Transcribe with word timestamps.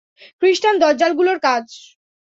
খ্রিষ্টান 0.39 0.75
দজ্জালগুলোর 0.83 1.37
কাজ! 1.45 1.65